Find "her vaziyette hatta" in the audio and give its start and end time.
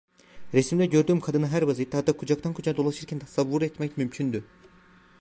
1.47-2.13